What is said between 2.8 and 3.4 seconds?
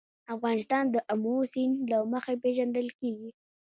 کېږي.